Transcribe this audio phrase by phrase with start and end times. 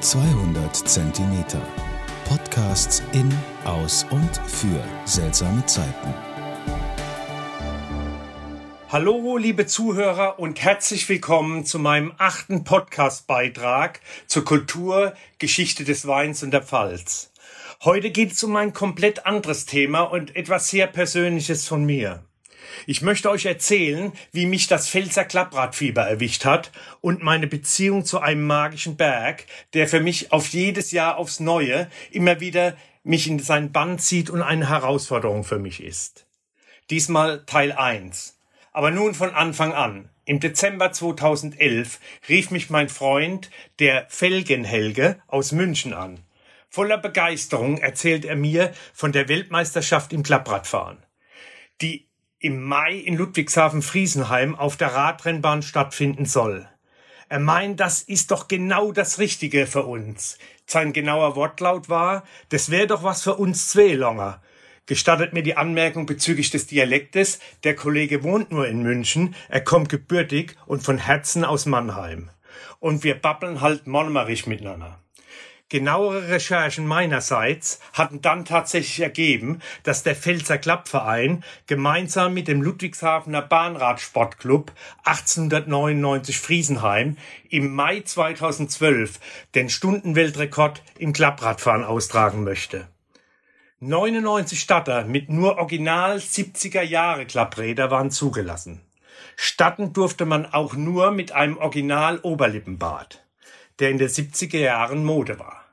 [0.00, 1.60] 200 Zentimeter.
[2.28, 3.32] Podcasts in,
[3.64, 6.14] aus und für seltsame Zeiten.
[8.90, 16.42] Hallo, liebe Zuhörer und herzlich willkommen zu meinem achten Podcast-Beitrag zur Kultur, Geschichte des Weins
[16.42, 17.32] und der Pfalz.
[17.82, 22.22] Heute geht es um ein komplett anderes Thema und etwas sehr Persönliches von mir.
[22.86, 28.20] Ich möchte euch erzählen, wie mich das Pfälzer Klappradfieber erwischt hat und meine Beziehung zu
[28.20, 33.38] einem magischen Berg, der für mich auf jedes Jahr aufs Neue immer wieder mich in
[33.38, 36.26] seinen Bann zieht und eine Herausforderung für mich ist.
[36.90, 38.38] Diesmal Teil 1.
[38.72, 40.10] Aber nun von Anfang an.
[40.24, 46.20] Im Dezember 2011 rief mich mein Freund, der Felgenhelge aus München an.
[46.68, 50.98] Voller Begeisterung erzählt er mir von der Weltmeisterschaft im Klappradfahren.
[51.80, 52.08] Die
[52.46, 56.68] im Mai in Ludwigshafen-Friesenheim auf der Radrennbahn stattfinden soll.
[57.28, 60.38] Er meint, das ist doch genau das Richtige für uns.
[60.64, 64.40] Sein genauer Wortlaut war, das wäre doch was für uns zwei Longer.
[64.86, 69.88] Gestattet mir die Anmerkung bezüglich des Dialektes, der Kollege wohnt nur in München, er kommt
[69.88, 72.30] gebürtig und von Herzen aus Mannheim.
[72.78, 75.00] Und wir babbeln halt monomerisch miteinander.
[75.68, 83.42] Genauere Recherchen meinerseits hatten dann tatsächlich ergeben, dass der Pfälzer Klappverein gemeinsam mit dem Ludwigshafener
[83.42, 84.70] Bahnradsportclub
[85.02, 87.16] 1899 Friesenheim
[87.48, 89.18] im Mai 2012
[89.56, 92.86] den Stundenweltrekord im Klappradfahren austragen möchte.
[93.80, 98.82] 99 Statter mit nur original 70er Jahre Klappräder waren zugelassen.
[99.34, 103.25] Statten durfte man auch nur mit einem Original Oberlippenbart
[103.78, 105.64] der in den 70er Jahren Mode war.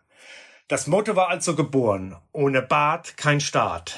[0.68, 3.98] Das Motto war also geboren, ohne Bart kein Staat.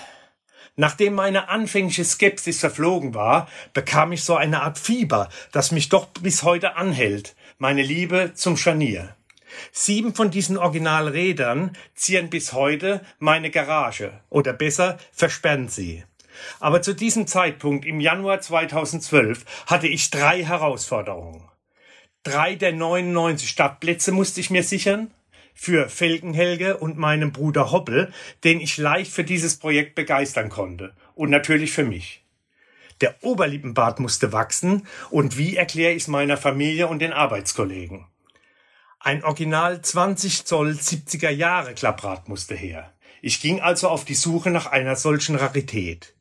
[0.75, 6.07] Nachdem meine anfängliche Skepsis verflogen war, bekam ich so eine Art Fieber, das mich doch
[6.07, 9.15] bis heute anhält, meine Liebe zum Scharnier.
[9.71, 16.03] Sieben von diesen Originalrädern zieren bis heute meine Garage, oder besser versperren sie.
[16.59, 21.47] Aber zu diesem Zeitpunkt im Januar 2012 hatte ich drei Herausforderungen.
[22.25, 25.11] Drei der 99 Stadtplätze musste ich mir sichern.
[25.53, 28.11] Für Felgenhelge und meinen Bruder Hoppel,
[28.43, 30.95] den ich leicht für dieses Projekt begeistern konnte.
[31.13, 32.25] Und natürlich für mich.
[32.99, 38.07] Der Oberlippenbart musste wachsen und wie erkläre ich es meiner Familie und den Arbeitskollegen?
[38.99, 42.91] Ein Original 20 Zoll 70er Jahre Klapprad musste her.
[43.21, 46.14] Ich ging also auf die Suche nach einer solchen Rarität.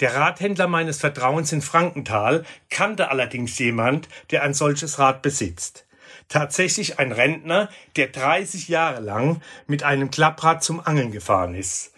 [0.00, 5.86] Der Radhändler meines Vertrauens in Frankenthal kannte allerdings jemand, der ein solches Rad besitzt.
[6.28, 11.92] Tatsächlich ein Rentner, der 30 Jahre lang mit einem Klapprad zum Angeln gefahren ist,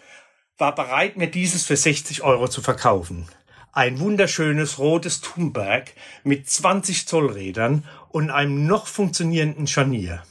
[0.57, 3.27] war bereit, mir dieses für 60 Euro zu verkaufen.
[3.71, 5.91] Ein wunderschönes rotes Thunberg
[6.23, 10.23] mit 20 Zollrädern und einem noch funktionierenden Scharnier.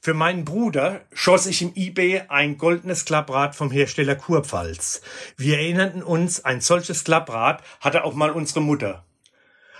[0.00, 5.02] Für meinen Bruder schoss ich im eBay ein goldenes Klapprad vom Hersteller Kurpfalz.
[5.36, 9.04] Wir erinnerten uns, ein solches Klapprad hatte auch mal unsere Mutter.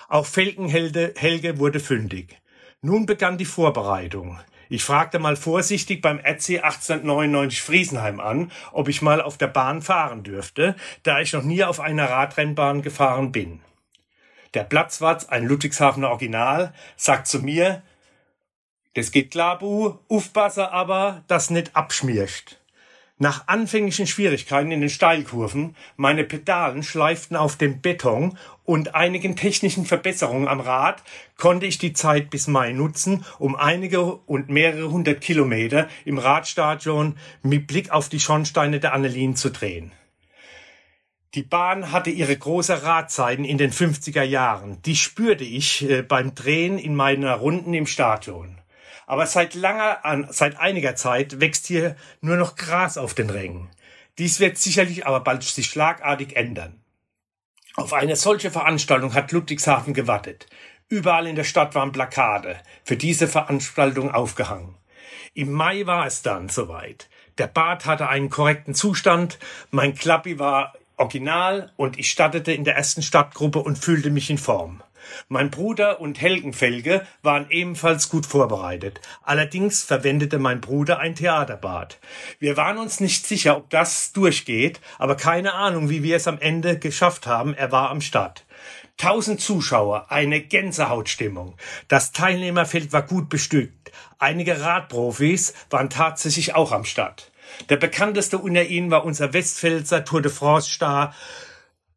[0.09, 2.41] Auch Felgenhelge Helge wurde fündig.
[2.83, 4.39] Nun begann die Vorbereitung.
[4.69, 9.83] Ich fragte mal vorsichtig beim RC 1899 Friesenheim an, ob ich mal auf der Bahn
[9.83, 13.61] fahren dürfte, da ich noch nie auf einer Radrennbahn gefahren bin.
[14.55, 17.83] Der Platzwart, ein Ludwigshafener Original, sagt zu mir,
[18.95, 19.99] das geht klar, Bu.
[20.09, 22.61] Aufpassen aber, dass nicht abschmierst.
[23.23, 29.85] Nach anfänglichen Schwierigkeiten in den Steilkurven, meine Pedalen schleiften auf dem Beton und einigen technischen
[29.85, 31.03] Verbesserungen am Rad,
[31.37, 37.19] konnte ich die Zeit bis Mai nutzen, um einige und mehrere hundert Kilometer im Radstadion
[37.43, 39.93] mit Blick auf die Schornsteine der Annelien zu drehen.
[41.35, 44.81] Die Bahn hatte ihre große Radzeiten in den 50er Jahren.
[44.87, 48.57] Die spürte ich äh, beim Drehen in meiner Runden im Stadion.
[49.11, 53.69] Aber seit langer, seit einiger Zeit wächst hier nur noch Gras auf den Rängen.
[54.19, 56.81] Dies wird sicherlich aber bald sich schlagartig ändern.
[57.75, 60.47] Auf eine solche Veranstaltung hat Ludwigshafen gewartet.
[60.89, 64.77] Überall in der Stadt waren Plakate für diese Veranstaltung aufgehangen.
[65.35, 67.11] Im Mai war es dann soweit.
[67.39, 69.41] Der Bad hatte einen korrekten Zustand,
[69.73, 74.39] mein Klappi war original und ich startete in der ersten Stadtgruppe und fühlte mich in
[74.39, 74.85] Form.
[75.29, 79.01] Mein Bruder und Helgenfelge waren ebenfalls gut vorbereitet.
[79.23, 81.99] Allerdings verwendete mein Bruder ein Theaterbad.
[82.39, 86.39] Wir waren uns nicht sicher, ob das durchgeht, aber keine Ahnung, wie wir es am
[86.39, 87.55] Ende geschafft haben.
[87.55, 88.45] Er war am Start.
[88.97, 91.57] Tausend Zuschauer, eine Gänsehautstimmung.
[91.89, 93.93] Das Teilnehmerfeld war gut bestückt.
[94.19, 97.31] Einige Radprofis waren tatsächlich auch am Start.
[97.69, 101.15] Der bekannteste unter ihnen war unser Westpfälzer Tour de France Star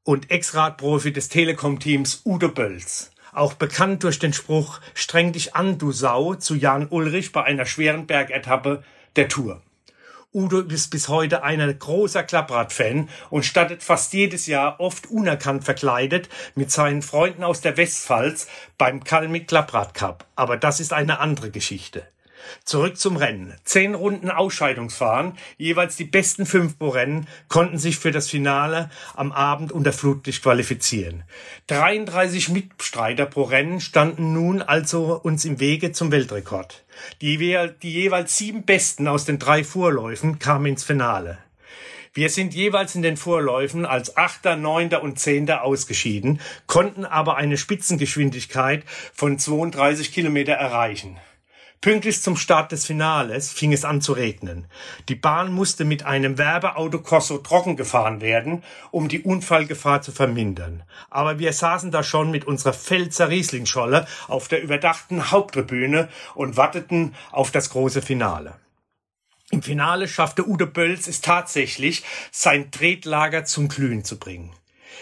[0.03, 3.11] und Ex-Radprofi des Telekom-Teams Udo Bölz.
[3.31, 7.65] auch bekannt durch den Spruch Streng dich an, du Sau, zu Jan Ulrich bei einer
[7.65, 8.83] schweren Bergetappe
[9.15, 9.61] der Tour.
[10.33, 16.27] Udo ist bis heute ein großer Klapprad-Fan und startet fast jedes Jahr, oft unerkannt verkleidet,
[16.55, 18.47] mit seinen Freunden aus der Westpfalz
[18.79, 20.25] beim Kalmik Klapprad Cup.
[20.35, 22.07] Aber das ist eine andere Geschichte.
[22.63, 23.53] Zurück zum Rennen.
[23.63, 29.31] Zehn Runden Ausscheidungsfahren, jeweils die besten fünf pro Rennen, konnten sich für das Finale am
[29.31, 31.23] Abend unter Flutlicht qualifizieren.
[31.67, 36.83] 33 Mitstreiter pro Rennen standen nun also uns im Wege zum Weltrekord.
[37.21, 41.39] Die, die jeweils sieben Besten aus den drei Vorläufen kamen ins Finale.
[42.15, 47.57] Wir sind jeweils in den Vorläufen als Achter, Neunter und Zehnter ausgeschieden, konnten aber eine
[47.57, 48.83] Spitzengeschwindigkeit
[49.15, 51.17] von 32 Kilometer erreichen.
[51.83, 54.67] Pünktlich zum Start des Finales fing es an zu regnen.
[55.09, 60.83] Die Bahn musste mit einem Werbeautokorso trocken gefahren werden, um die Unfallgefahr zu vermindern.
[61.09, 67.15] Aber wir saßen da schon mit unserer Pfälzer Rieslingscholle auf der überdachten Haupttribüne und warteten
[67.33, 68.53] auf das große Finale.
[69.51, 74.53] Im Finale schaffte Udo Bölz es tatsächlich, sein Tretlager zum Glühen zu bringen.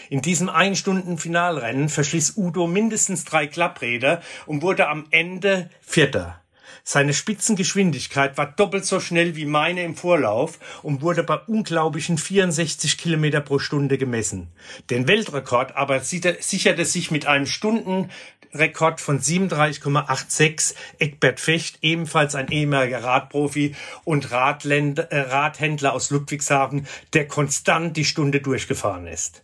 [0.10, 6.41] In diesem Ein-Stunden-Finalrennen verschließ Udo mindestens drei Klappräder und wurde am Ende Vierter.
[6.84, 12.98] Seine Spitzengeschwindigkeit war doppelt so schnell wie meine im Vorlauf und wurde bei unglaublichen 64
[12.98, 14.48] Kilometer pro Stunde gemessen.
[14.90, 23.04] Den Weltrekord aber sicherte sich mit einem Stundenrekord von 37,86 Eckbert Fecht, ebenfalls ein ehemaliger
[23.04, 29.44] Radprofi und Radländ äh, Radhändler aus Ludwigshafen, der konstant die Stunde durchgefahren ist.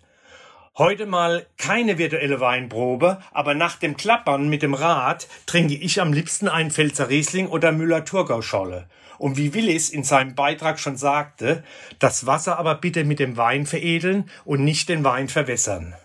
[0.78, 6.14] Heute mal keine virtuelle Weinprobe, aber nach dem Klappern mit dem Rad trinke ich am
[6.14, 8.88] liebsten einen Pfälzer Riesling oder Müller-Thurgau-Scholle.
[9.18, 11.64] Und wie Willis in seinem Beitrag schon sagte,
[11.98, 15.96] das Wasser aber bitte mit dem Wein veredeln und nicht den Wein verwässern.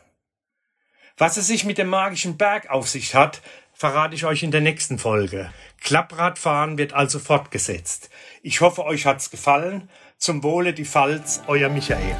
[1.18, 3.42] Was es sich mit dem magischen Berg auf sich hat,
[3.74, 5.52] verrate ich euch in der nächsten Folge.
[5.82, 8.08] Klappradfahren wird also fortgesetzt.
[8.42, 9.90] Ich hoffe, euch hat's gefallen.
[10.16, 12.16] Zum Wohle die Pfalz, euer Michael.